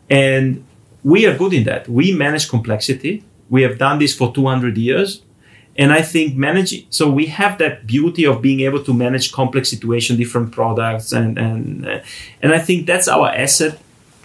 [0.09, 0.63] And
[1.03, 1.87] we are good in that.
[1.87, 3.23] We manage complexity.
[3.49, 5.21] We have done this for 200 years.
[5.77, 9.69] And I think managing, so we have that beauty of being able to manage complex
[9.69, 11.99] situation, different products, and and uh,
[12.41, 13.77] and I think that's our asset.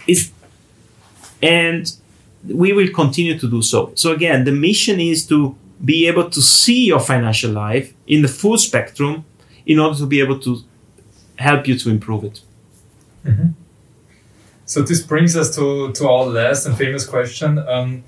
[0.07, 0.31] Is
[1.43, 1.91] and
[2.47, 3.91] we will continue to do so.
[3.95, 8.27] So again, the mission is to be able to see your financial life in the
[8.27, 9.25] full spectrum
[9.65, 10.61] in order to be able to
[11.37, 12.41] help you to improve it.
[13.25, 13.49] Mm-hmm.
[14.65, 17.59] So this brings us to to our last and famous question.
[17.59, 18.03] Um,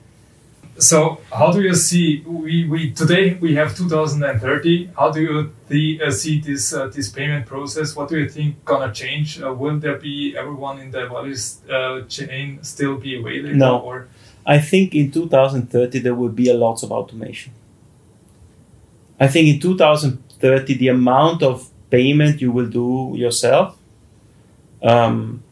[0.77, 6.01] so how do you see we, we today we have 2030 how do you the,
[6.01, 9.77] uh, see this uh, this payment process what do you think gonna change uh, will
[9.77, 11.35] there be everyone in the value
[11.71, 14.07] uh, chain still be available no or
[14.45, 17.53] i think in 2030 there will be a lot of automation
[19.19, 23.77] i think in 2030 the amount of payment you will do yourself
[24.81, 25.43] um,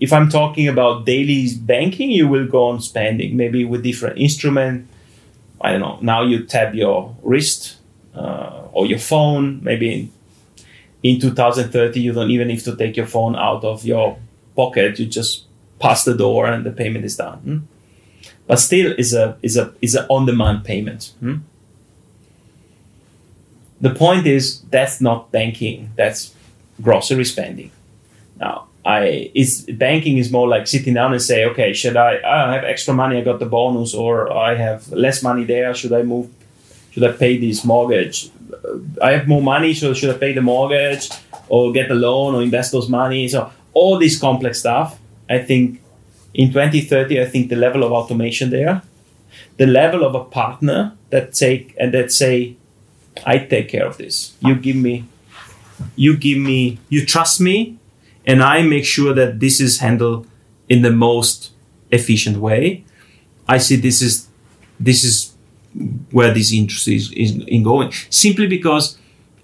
[0.00, 4.86] if I'm talking about daily banking, you will go on spending, maybe with different instrument.
[5.60, 5.98] I don't know.
[6.02, 7.76] Now you tap your wrist
[8.14, 9.60] uh, or your phone.
[9.62, 10.12] Maybe in,
[11.02, 14.18] in 2030, you don't even need to take your phone out of your
[14.54, 14.98] pocket.
[14.98, 15.44] You just
[15.80, 17.66] pass the door and the payment is done.
[18.46, 21.12] But still, is a is a is an on-demand payment.
[21.20, 21.36] Hmm?
[23.80, 25.90] The point is that's not banking.
[25.96, 26.34] That's
[26.82, 27.70] grocery spending.
[28.38, 32.20] Now, I is banking is more like sitting down and say, okay, should I?
[32.24, 35.74] I have extra money, I got the bonus, or I have less money there.
[35.74, 36.28] Should I move?
[36.90, 38.30] Should I pay this mortgage?
[39.02, 41.08] I have more money, so should I pay the mortgage
[41.48, 43.26] or get a loan or invest those money?
[43.28, 44.98] So all this complex stuff.
[45.28, 45.80] I think
[46.34, 48.82] in 2030, I think the level of automation there,
[49.56, 52.56] the level of a partner that take and that say,
[53.24, 54.36] I take care of this.
[54.40, 55.04] You give me,
[55.94, 57.78] you give me, you trust me
[58.26, 60.26] and I make sure that this is handled
[60.68, 61.52] in the most
[61.90, 62.84] efficient way.
[63.46, 64.28] I see this is
[64.80, 65.32] this is
[66.10, 67.92] where this industry is, is in going.
[68.10, 68.98] Simply because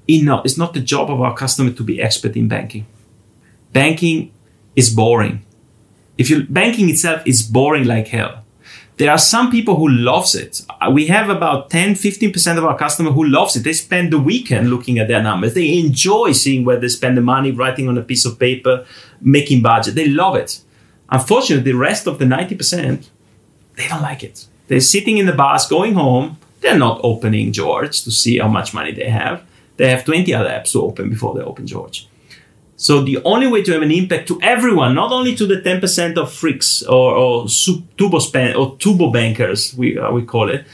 [0.06, 2.86] you know, it's not the job of our customer to be expert in banking.
[3.72, 4.32] Banking
[4.74, 5.44] is boring.
[6.20, 8.44] If you banking itself is boring like hell.
[8.98, 10.60] There are some people who loves it.
[10.68, 13.64] Uh, We have about 10, 15% of our customers who loves it.
[13.64, 15.54] They spend the weekend looking at their numbers.
[15.54, 18.84] They enjoy seeing where they spend the money, writing on a piece of paper,
[19.22, 19.94] making budget.
[19.94, 20.60] They love it.
[21.08, 23.08] Unfortunately, the rest of the 90%,
[23.76, 24.44] they don't like it.
[24.68, 26.36] They're sitting in the bus, going home.
[26.60, 29.42] They're not opening George to see how much money they have.
[29.78, 32.09] They have 20 other apps to open before they open George.
[32.80, 36.16] So the only way to have an impact to everyone, not only to the 10%
[36.16, 37.46] of freaks or, or
[37.98, 40.64] turbo span or turbo bankers, we, uh, we call it,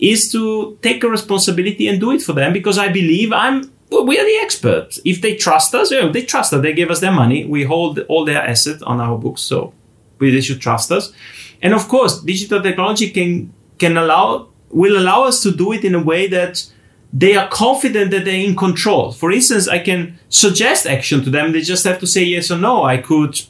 [0.00, 4.04] is to take a responsibility and do it for them because I believe I'm well,
[4.04, 4.98] we are the experts.
[5.04, 6.62] If they trust us, they trust us.
[6.62, 7.44] They give us their money.
[7.44, 9.72] We hold all their assets on our books, so
[10.18, 11.12] they should trust us.
[11.60, 15.94] And of course, digital technology can can allow will allow us to do it in
[15.94, 16.64] a way that
[17.12, 19.12] they are confident that they're in control.
[19.12, 21.52] For instance, I can suggest action to them.
[21.52, 22.84] They just have to say yes or no.
[22.84, 23.40] I could,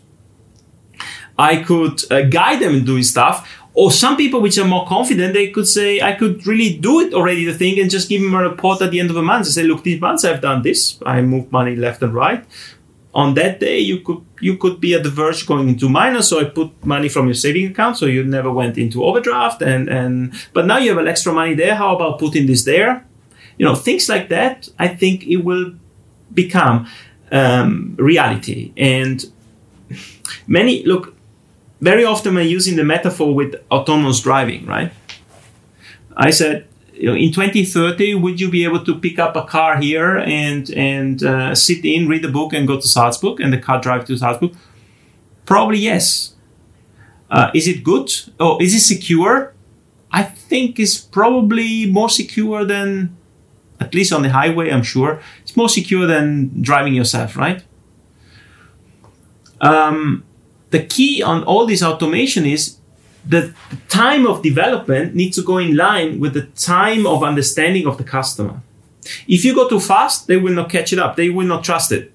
[1.38, 3.48] I could uh, guide them in doing stuff.
[3.74, 7.14] Or some people which are more confident, they could say, I could really do it
[7.14, 9.46] already, the thing, and just give them a report at the end of a month
[9.46, 10.98] and say, look, this month I've done this.
[11.06, 12.44] I moved money left and right.
[13.14, 16.40] On that day, you could you could be at the verge going into minus, so
[16.40, 20.32] I put money from your saving account, so you never went into overdraft, and and
[20.54, 21.74] but now you have an extra money there.
[21.74, 23.04] How about putting this there?
[23.58, 25.72] You know things like that i think it will
[26.34, 26.86] become
[27.32, 28.72] um, reality.
[28.76, 29.24] And
[30.46, 31.14] many look
[31.80, 34.92] very often i'm using the metaphor with autonomous driving right?
[36.16, 39.78] I said you know, in 2030 would you be able to pick up a car
[39.78, 43.58] here and and uh, sit in read a book and go to salzburg and the
[43.58, 44.54] car drive to salzburg?
[45.46, 46.34] Probably yes.
[47.30, 48.10] Uh, is it good?
[48.38, 49.54] Or is it secure?
[50.12, 53.16] I think it's probably more secure than
[53.82, 56.26] at least on the highway, I'm sure, it's more secure than
[56.68, 57.60] driving yourself, right?
[59.60, 60.24] Um,
[60.70, 62.62] the key on all this automation is
[63.32, 67.86] that the time of development needs to go in line with the time of understanding
[67.86, 68.56] of the customer.
[69.26, 71.16] If you go too fast, they will not catch it up.
[71.16, 72.12] They will not trust it.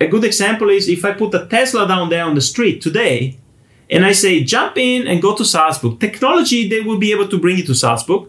[0.00, 3.36] A good example is if I put a Tesla down there on the street today
[3.90, 6.00] and I say, jump in and go to Salzburg.
[6.00, 8.22] Technology, they will be able to bring you to Salzburg.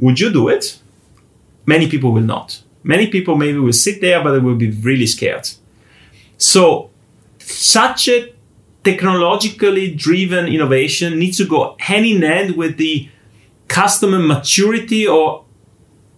[0.00, 0.78] Would you do it?
[1.66, 2.62] Many people will not.
[2.82, 5.48] Many people maybe will sit there, but they will be really scared.
[6.36, 6.90] So,
[7.38, 8.32] such a
[8.82, 13.08] technologically driven innovation needs to go hand in hand with the
[13.68, 15.44] customer maturity or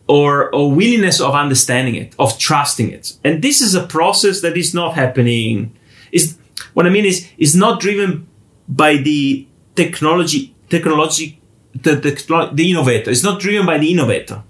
[0.06, 3.14] or, or willingness of understanding it, of trusting it.
[3.24, 5.74] And this is a process that is not happening.
[6.12, 6.36] Is
[6.74, 8.26] what I mean is is not driven
[8.68, 11.40] by the technology technology
[11.74, 13.10] the, the, the innovator.
[13.10, 14.42] It's not driven by the innovator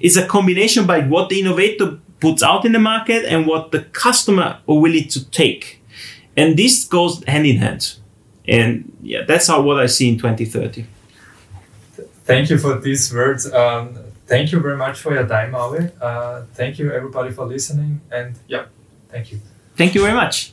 [0.00, 3.80] it's a combination by what the innovator puts out in the market and what the
[3.80, 5.82] customer are willing to take.
[6.36, 7.96] And this goes hand in hand.
[8.46, 10.86] And yeah, that's how what I see in 2030.
[12.24, 13.52] Thank you for these words.
[13.52, 15.90] Um, thank you very much for your time, Mauri.
[16.00, 18.00] Uh, thank you, everybody, for listening.
[18.10, 18.66] And yeah,
[19.08, 19.40] thank you.
[19.76, 20.52] Thank you very much.